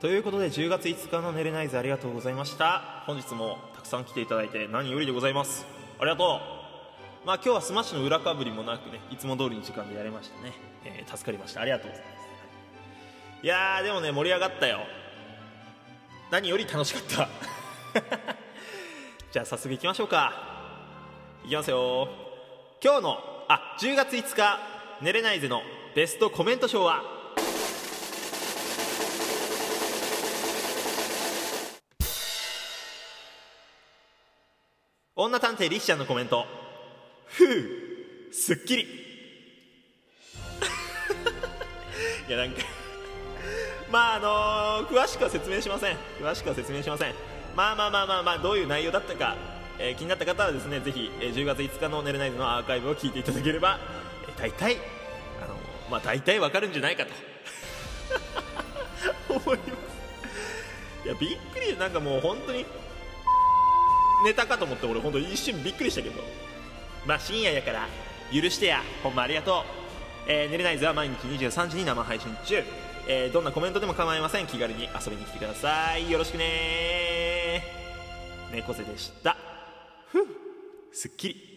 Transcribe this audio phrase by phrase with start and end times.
[0.00, 3.02] ということで10月5日の寝れない図ありがとうございました。
[3.04, 5.66] 本日もたくさん来ていただいて何よりでございます。
[5.98, 6.40] ありがと
[7.22, 7.26] う。
[7.26, 10.54] まあ今日はスマッシュの裏かぶりもなくねいつも通りの時間でやれましたね、
[10.86, 11.60] えー助かりました。
[11.60, 13.44] ありがとうございます。
[13.44, 14.78] いやーでもね盛り上がったよ。
[16.30, 17.28] 何より楽しかった。
[19.32, 20.32] じゃあ早速いきましょうか。
[21.44, 22.08] いきますよ。
[22.82, 24.60] 今日のあ10月5日
[25.02, 25.60] 寝れないぜの
[25.94, 27.19] ベストコメント賞は
[35.22, 36.46] 女探偵リッシャンのコメント。
[37.26, 37.68] ふう
[38.32, 38.84] すっきり。
[42.26, 42.62] いやなんか
[43.90, 44.18] まああ
[44.80, 45.96] のー詳しくは説明しません。
[46.18, 47.14] 詳しくは説明しません。
[47.54, 49.36] まあまあまあまあまあどういう内容だったか、
[49.78, 53.78] えー気になった方はですねぜひ、えー10月5日の「寝れない図」のアーカイブを聞いていただければ、
[54.26, 54.78] えー大体
[55.42, 55.54] あの
[55.90, 57.12] まあ大体わかるんじゃないかと。
[59.36, 59.68] 思います。
[61.04, 62.64] いやびっくりなんかもう本当に
[64.24, 66.22] ネタかと思って俺本当一瞬びっくりしたけど。
[67.06, 67.88] まあ深夜やから
[68.32, 68.82] 許してや。
[69.02, 69.64] ほんまありがとう、
[70.26, 72.62] えー寝れないズは毎日23時に生配信中、
[73.08, 74.46] えーどんなコメントでも構いません。
[74.46, 76.10] 気軽に遊びに来てください。
[76.10, 77.62] よろしくね
[78.52, 79.36] 猫背でした。
[80.12, 80.26] ふっ
[80.92, 81.49] すっきり。